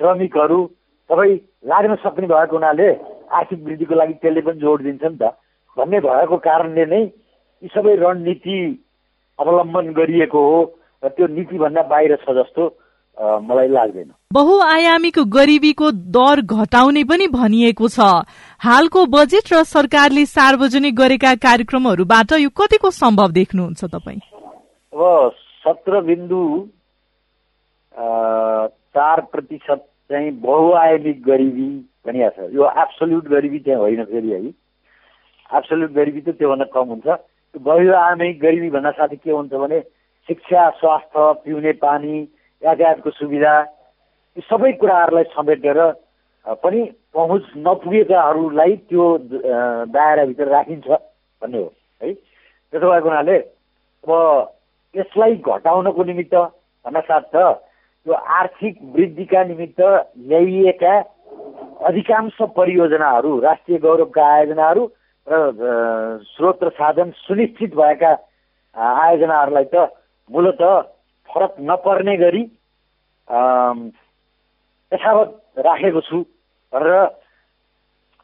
[0.00, 0.58] श्रमिकहरू
[1.10, 1.28] सबै
[1.72, 2.88] लाग्न सक्ने भएको हुनाले
[3.38, 5.30] आर्थिक वृद्धिको लागि त्यसले पनि जोड दिन्छ नि त।
[5.76, 8.58] भन्ने भएको कारणले नै यी सबै रणनीति
[9.38, 10.58] अवलम्बन गरिएको हो
[11.04, 12.64] र त्यो नीतिभन्दा बाहिर छ जस्तो
[13.16, 17.98] मलाई लाग्दैन। बहुआयामिक गरिबीको दर घटाउने पनि भनिएको छ।
[18.60, 24.20] हालको बजेट र सरकारले सार्वजनिक गरेका कार्यक्रमहरूबाट यो कतिको सम्भव देख्नुहुन्छ तपाईँ?
[24.92, 25.32] अब
[25.66, 26.40] सत्र बिन्दु
[28.96, 31.68] चार प्रतिशत चाहिँ बहुआयामिक गरिबी
[32.06, 34.38] भनिएको छ। यो एब्सोल्युट गरिबी चाहिँ होइन फेरि है।
[35.50, 37.08] एब्सोल्युट गरिबी त त्योभन्दा कम हुन्छ।
[37.54, 39.80] बहुआयामिक गरिबी भन्दा साथै के हुन्छ भने
[40.28, 42.14] शिक्षा स्वास्थ्य पिउने पानी
[42.62, 43.54] यातायातको सुविधा
[44.36, 45.78] यी सबै कुराहरूलाई समेटेर
[46.62, 46.80] पनि
[47.14, 49.04] पहुँच नपुगेकाहरूलाई त्यो
[49.90, 54.10] दायराभित्र राखिन्छ भन्ने हो है। त्यसो भएको हुनाले अब
[54.96, 57.34] यसलाई घटाउनको निमित्त भन्नासाथ
[58.06, 59.80] यो आर्थिक वृद्धिका निमित्त
[60.26, 60.94] ल्याइएका
[61.84, 64.86] अधिकांश परियोजनाहरू राष्ट्रिय गौरवका आयोजनाहरू
[65.26, 65.70] र
[66.26, 68.12] स्रोत र साधन सुनिश्चित भएका
[68.76, 69.90] आयोजनाहरूलाई त
[70.30, 70.62] मूलत
[71.30, 72.42] फरक नपर्ने गरी
[74.92, 76.18] यथावत राखेको छु
[76.72, 76.94] भनेर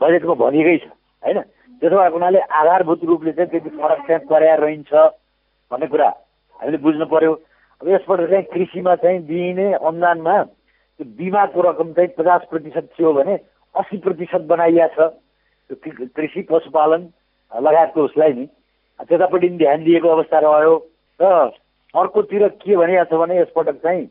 [0.01, 0.87] बजेटमा भनिएकै छ
[1.23, 1.39] होइन?
[1.83, 4.93] त्यसो भएको हुनाले आधारभूत रूपले चाहिँ त्यति फरक चाहिँ पर्या रहन्छ
[5.71, 6.11] भन्ने कुरा
[6.62, 7.33] हामीले बुझ्नु पर्यो।
[7.81, 13.35] अब यसबाट चाहिँ कृषिमा चाहिँ दिइने अनुदानमा त्यो बिमाको रकम चाहिँ पचास प्रतिशत थियो भने
[13.75, 15.11] अस्सी प्रतिशत बनाइया छ।
[15.70, 17.03] त्यो कृषि पशुपालन
[17.53, 18.46] लगायतको उसलाई नि।
[19.03, 20.75] त्यतापट्टि पनि ध्यान दिएको अवस्था रह्यो।
[21.20, 21.51] र
[21.94, 24.05] अर्कोतिर के भनिएको छ भने यसपटक चाहिँ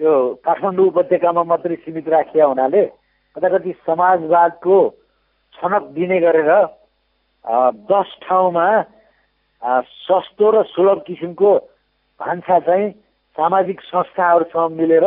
[0.00, 2.84] यो काठमाडौँ उपत्यकामा मात्रै सीमित राखिया हुनाले
[3.36, 4.76] कता कति समाजवादको
[5.54, 6.50] छनक दिने गरेर
[7.86, 8.66] दस ठाउँमा
[10.00, 11.50] सस्तो र सुलभ किसिमको
[12.20, 12.90] भान्सा चाहिँ
[13.36, 15.04] सामाजिक संस्थाहरूसँग मिलेर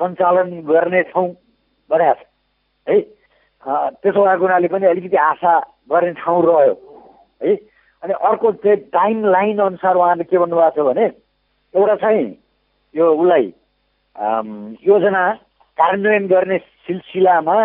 [0.00, 1.28] सञ्चालन गर्नेछौँ
[1.90, 2.26] भनेको छ।
[2.86, 3.00] है?
[4.00, 5.58] त्यसो भएको हुनाले पनि अलिकति आशा
[5.92, 6.74] गर्ने ठाउँ रह्यो।
[7.44, 7.54] है?
[8.02, 11.04] अनि अर्को चाहिँ टाइम लाइन अनुसार उहाँले के भन्नुभएको छ भने
[11.74, 12.26] एउटा चाहिँ
[12.94, 13.46] यो उसलाई
[14.84, 15.22] योजना
[15.78, 17.56] कार्यान्वयन गर्ने सिलसिलामा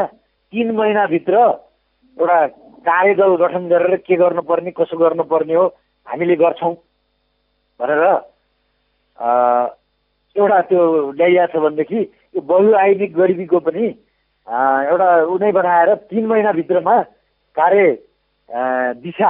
[0.54, 2.46] तिन महिनाभित्र एउटा
[2.88, 5.66] कार्यदल गठन गरेर के गर्नुपर्ने कसो गर्नुपर्ने हो
[6.08, 6.74] हामीले गर्छौँ
[7.80, 8.04] भनेर
[9.20, 12.00] एउटा त्यो ल्याइएको छ भनेदेखि
[12.36, 13.86] यो बहुआयनिक गरिबीको पनि
[14.92, 16.96] एउटा उनै बनाएर तिन महिनाभित्रमा
[17.58, 17.98] कार्य
[19.04, 19.30] दिशा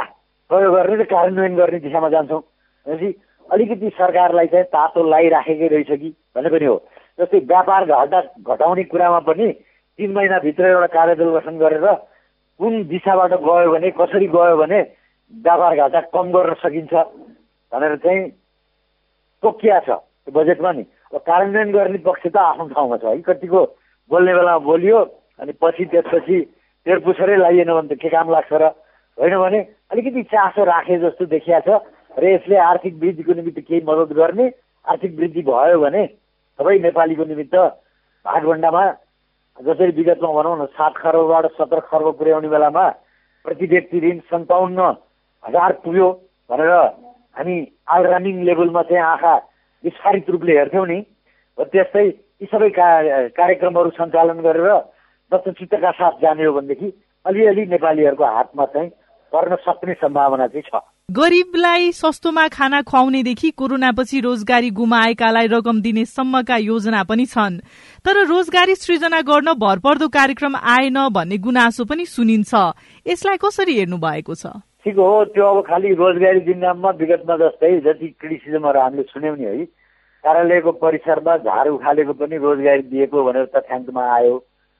[0.49, 3.09] प्रयोग गर्ने र कार्यान्वयन गर्ने दिशामा जान्छौँ। भनेपछि
[3.49, 6.75] अलिकति सरकारलाई चाहिँ तातो लगाइराखेकै रहेछ कि भन्ने पनि हो।
[7.19, 9.47] जस्तै व्यापार घाटा घटाउने कुरामा पनि
[9.99, 11.85] तिन महिनाभित्र एउटा कार्यदल गठन गरेर
[12.59, 14.79] कुन दिशाबाट गयो भने कसरी गयो भने
[15.33, 16.93] व्यापार घाटा कम गर्न सकिन्छ
[17.71, 18.21] भनेर चाहिँ
[19.43, 19.89] तोकिया छ?
[20.27, 23.61] बजेटमा नि। कार्यान्वयन गर्ने पक्ष त आफ्नो ठाउँमा छ। है कतिको
[24.11, 24.99] बोल्ने बेलामा बोलियो
[25.39, 26.37] अनि पछि त्यसपछि
[26.85, 28.63] तेर पुछरै लगाइएन भने त के काम लाग्छ र?
[29.17, 29.59] होइन भने
[29.91, 31.81] अलिकति चासो राखे जस्तो देखिया छ
[32.17, 34.45] र यसले आर्थिक वृद्धिको निमित्त केही मद्दत गर्ने
[34.85, 36.05] आर्थिक वृद्धि भयो भने
[36.59, 37.55] सबै नेपालीको निमित्त
[38.25, 38.83] भागभन्डामा
[39.59, 42.85] जसरी विगतमा भनौँ न सात खर्बबाट सत्र खर्ब पुर्याउने बेलामा
[43.45, 44.79] प्रति व्यक्ति ऋण सन्ताउन्न
[45.43, 46.07] हजार पुग्यो
[46.49, 46.71] भनेर
[47.35, 47.55] हामी
[47.87, 49.35] अलरानिङ लेभलमा चाहिँ आँखा
[49.83, 50.99] विस्तारित रूपले हेर्थ्यौँ नि।
[51.57, 52.87] त्यस्तै यी सबै का
[53.35, 54.69] कार्यक्रमहरू सञ्चालन गरेर
[55.31, 56.87] दत्तचित्तका साथ जाने हो भनेदेखि
[57.25, 58.89] अलिअलि नेपालीहरूको हातमा चाहिँ
[59.31, 66.57] पर्न सक्ने सम्भावना चाहिँ छ। गरीबलाई सस्तोमा खाना खुवाउनेदेखि कोरोनापछि रोजगारी गुमाएकालाई रकम दिने सम्मका
[66.57, 67.59] योजना पनि छन्।
[68.05, 72.53] तर रोजगारी सृजना गर्न भरपर्दो कार्यक्रम आएन भन्ने गुनासो पनि सुनिन्छ।
[73.05, 74.45] यसलाई कसरी हेर्नु भएको छ?
[74.89, 79.45] ठिक हो त्यो अब खालि रोजगारी दिन नाममा विगतमा जस्तै जति क्रिटिसिजमहरू हामीले सुन्यौँ नि
[79.45, 79.65] है
[80.23, 84.33] कार्यालयको परिसरमा झार उखालेको पनि रोजगारी दिएको भनेर तथ्याङ्कमा आयो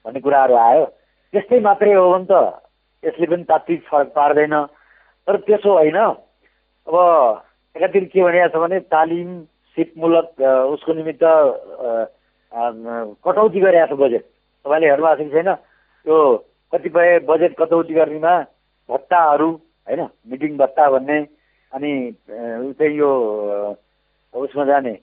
[0.04, 0.84] भन्ने कुराहरू आयो।
[1.34, 2.42] त्यस्तै मात्रै हो भने त
[3.02, 4.54] यसले पनि तात्विक फरक पार्दैन।
[5.28, 6.94] तर त्यसो होइन अब
[7.76, 9.30] एकातिर के भनिएको छ भने तालिम
[9.76, 10.28] सिपमूलक
[10.74, 11.24] उसको निमित्त
[13.22, 14.24] कटौती गरिरहेको छ बजेट।
[14.64, 15.54] तपाईँले हेर्नुभएको छ कि छैन?
[15.54, 16.20] त्यो
[16.72, 18.38] कतिपय बजेट कटौती गर्नेमा
[18.88, 19.50] भत्ताहरू
[19.90, 20.02] होइन?
[20.30, 21.18] मिटिङ भत्ता भन्ने
[21.72, 21.90] अनि
[22.78, 23.10] चाहिँ यो
[24.34, 24.94] उसमा जाने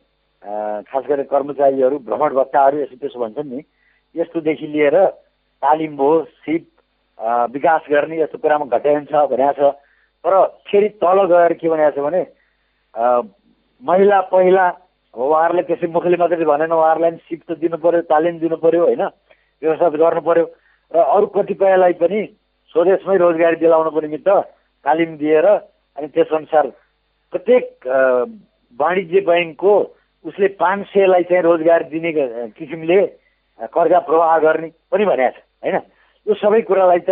[0.88, 3.60] खास गरेर कर्मचारीहरू भ्रमण भत्ताहरू यसो त्यसो भन्छन् नि।
[4.16, 4.96] यस्तोदेखि लिएर
[5.62, 6.64] तालिम भयो सिप
[7.54, 9.76] विकास गर्ने यस्तो कुरामा घटाइन्छ भनेको छ।
[10.24, 10.34] तर
[10.68, 12.22] फेरि तल गएर के भनेको छ भने
[13.82, 14.66] महिला पहिला
[15.14, 19.04] उहाँहरूलाई त्यसै मुखले मात्रै भनेन उहाँहरूलाई पनि सिप त दिनु पऱ्यो तालिम दिनु पऱ्यो होइन?
[19.62, 20.46] व्यवस्था गर्नु पऱ्यो
[20.92, 22.20] र अरू कतिपयलाई पनि
[22.76, 24.30] स्वदेशमै रोजगारी दिलाउनको निमित्त
[24.88, 26.68] तालिम दिएर अनि त्यसअनुसार
[27.34, 27.88] प्रत्येक
[28.80, 29.74] वाणिज्य ब्याङ्कको
[30.26, 32.12] उसले पाँच सयलाई चाहिँ रोजगार दिने
[32.58, 33.00] किसिमले
[33.74, 35.76] कर्जा प्रवाह गर्ने पनि भनेको छ होइन?
[36.28, 37.12] यो सबै कुरालाई त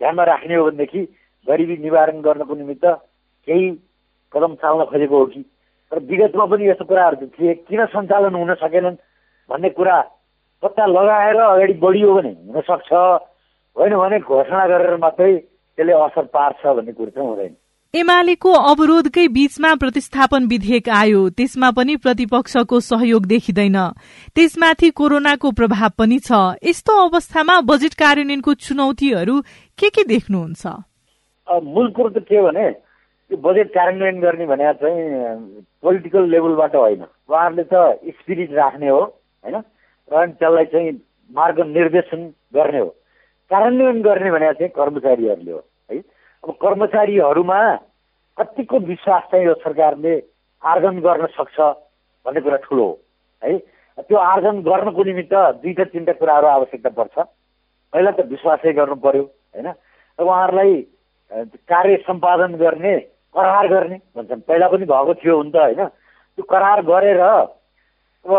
[0.00, 1.00] ध्यानमा राख्ने हो भनेदेखि
[1.46, 3.66] गरिबी निवारण गर्नको निमित्त केही
[4.32, 5.42] कदम चाल्न खोजेको हो कि?
[5.92, 9.02] तर विगतमा पनि यस्तो कुराहरू थिए किन सञ्चालन हुन सकेनन्
[9.50, 9.96] भन्ने कुरा
[10.62, 12.92] पत्ता लगाएर अगाडि बढियो भने हुनसक्छ।
[13.76, 15.32] होइन भने घोषणा गरेर मात्रै
[15.78, 17.54] त्यसले असर पार्छ भन्ने कुरो चाहिँ हुँदैन।
[17.94, 23.78] एमालेको अवरोधकै बीचमा प्रतिस्थापन विधेयक आयो त्यसमा पनि प्रतिपक्षको सहयोग देखिँदैन।
[24.34, 29.40] त्यसमाथि कोरोनाको प्रभाव पनि छ। यस्तो अवस्थामा बजेट कार्यान्वयनको चुनौतीहरू
[29.78, 30.66] के के देख्नुहुन्छ?
[31.48, 32.66] मूल कुरो त के भने
[33.30, 37.74] यो बजेट कार्यान्वयन गर्ने भने चाहिँ पोलिटिकल लेभलबाट होइन। उहाँहरूले त
[38.18, 39.56] स्पिरिट राख्ने हो होइन?
[40.10, 40.92] र त्यसलाई चाहिँ
[41.30, 42.20] मार्ग निर्देशन
[42.52, 42.94] गर्ने हो।
[43.50, 45.98] कार्यान्वयन गर्ने भने चाहिँ कर्मचारीहरूले हो है।
[46.44, 47.58] अब कर्मचारीहरूमा
[48.38, 50.14] कतिको विश्वास चाहिँ यो सरकारले
[50.62, 51.58] आर्जन गर्न सक्छ
[52.26, 52.98] भन्ने कुरा ठुलो हो
[53.42, 53.58] है।
[53.98, 57.16] त्यो आर्जन गर्नको निमित्त दुईवटा तिनवटा कुराहरू आवश्यकता पर्छ।
[57.92, 59.68] पहिला त विश्वासै गर्नु पर्यो होइन।
[60.18, 60.74] उहाँहरूलाई
[61.66, 62.94] कार्य सम्पादन गर्ने
[63.34, 65.82] करार गर्ने भन्छन्। पहिला पनि भएको थियो हुन त होइन।
[66.38, 68.30] त्यो करार गरेर अब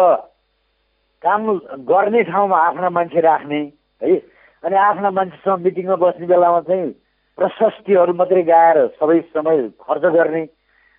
[1.23, 1.41] काम
[1.89, 3.61] गर्ने ठाउँमा आफ्ना मान्छे राख्ने
[4.01, 4.15] है।
[4.63, 6.91] अनि आफ्ना मान्छेसँग मिटिङमा बस्ने बेलामा चाहिँ
[7.37, 10.41] प्रशस्तिहरू मात्रै गाएर सबै समय खर्च गर्ने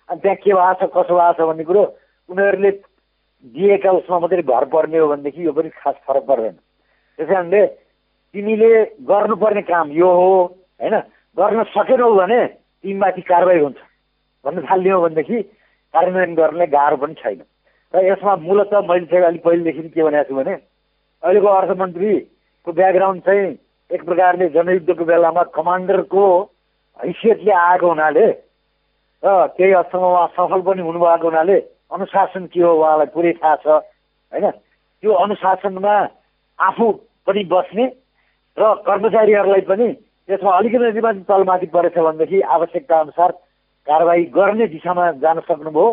[0.09, 1.83] अनि त्यहाँ के भएको छ कसो भएको छ भन्ने कुरो
[2.29, 2.71] उनीहरूले
[3.53, 6.57] दिएका उसमा मात्रै भर पर्ने हो भनेदेखि यो पनि खास फरक पर्दैन।
[7.19, 7.65] त्यस कारणले
[8.35, 8.71] तिमीले
[9.05, 10.33] गर्नुपर्ने काम यो हो
[10.81, 10.95] होइन?
[11.37, 12.45] गर्न सकेनौ भने
[12.83, 13.77] तिमीमाथि कारवाही हुन्छ।
[14.45, 15.41] भन्नु थाल्ने हो भनेदेखि
[15.93, 17.41] कार्यान्वयन गर्ने गाह्रो पनि छैन।
[17.93, 21.47] र यसमा मूलत मैले चाहिँ अलिक पहिलेदेखि के भनेको छु भने अहिलेको
[22.61, 23.57] अर्थमन्त्रीको ब्याकग्राउन्ड चाहिँ
[23.91, 26.23] एक प्रकारले जनयुद्धको बेलामा कमान्डरको
[26.99, 28.25] हैसियतले आएको हुनाले
[29.23, 31.57] र केही हदसम्म उहाँ सफल पनि हुनुभएको हुनाले
[31.91, 34.51] अनुशासन के हो उहाँलाई पुरै थाहा छ होइन?
[35.03, 35.95] त्यो अनुशासनमा
[36.59, 36.91] आफू
[37.27, 37.85] पनि बस्ने
[38.57, 39.87] र कर्मचारीहरूलाई पनि
[40.29, 43.31] त्यसमा अलिकति माथि तलमाथि परेछ भनेदेखि आवश्यकता अनुसार
[43.87, 45.87] कारवाही गर्ने दिशामा जान सक्नुभयो।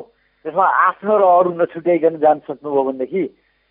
[0.44, 3.22] त्यसमा आफ्नो र अरू नछुट्याइकन जान सक्नुभयो भनेदेखि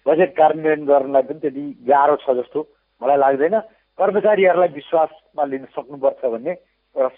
[0.06, 2.60] बजेट कार्यान्वयन गर्नलाई पनि त्यति गाह्रो छ जस्तो
[3.02, 3.60] मलाई लाग्दैन।
[4.00, 7.10] कर्मचारीहरूलाई विश्वासमा लिन सक्नुपर्छ भन्ने एउटा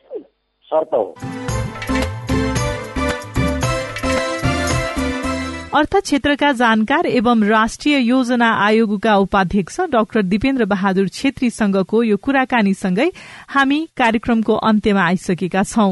[0.70, 1.16] शर्त हो।
[5.70, 13.10] अर्थ क्षेत्रका जानकार एवं राष्ट्रिय योजना आयोगका उपाध्यक्ष डाक्टर दिपेन्द्र बहादुर छेत्रीसँगको यो कुराकानीसँगै
[13.50, 15.92] हामी कार्यक्रमको अन्त्यमा आइसकेका छौं।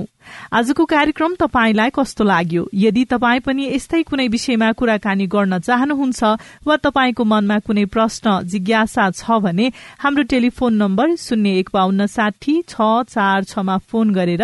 [0.52, 2.64] आजको कार्यक्रम तपाईंलाई कस्तो लाग्यो?
[2.74, 6.24] यदि तपाई पनि यस्तै कुनै विषयमा कुराकानी गर्न चाहनुहुन्छ
[6.68, 12.56] वा तपाईँको मनमा कुनै प्रश्न जिज्ञासा छ भने हाम्रो टेलिफोन नम्बर शून्य एक बान्न साठी
[12.70, 12.76] छ
[13.10, 14.44] चार छमा फोन गरेर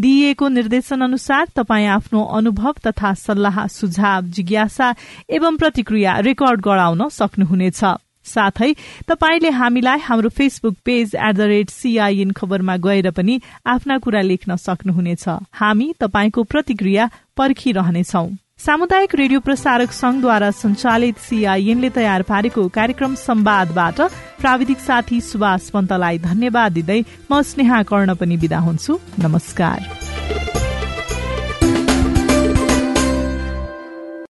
[0.00, 4.94] दिइएको निर्देशन अनुसार तपाई आफ्नो अनुभव तथा सल्लाह सुझाव जिज्ञासा
[5.30, 7.84] एवं प्रतिक्रिया रेकर्ड गराउन सक्नुहुनेछ।
[8.30, 8.70] साथै
[9.08, 14.56] तपाईँले हामीलाई हाम्रो Facebook page at the rate CIN खबरमा गएर पनि आफ्ना कुरा लेख्न
[14.58, 18.28] सक्नुहुनेछ। हामी तपाईँको प्रतिक्रिया पर्खिरहनेछौ।
[18.60, 24.00] सामुदायिक रेडियो प्रसारक संघद्वारा संचालित सीआईएनले तयार पारेको कार्यक्रम संवादबाट
[24.40, 27.00] प्राविधिक साथी सुभाष पन्तलाई धन्यवाद दिँदै
[27.32, 30.69] म स्नेहा कर्ण पनि विदा हुन्छु। नमस्कार।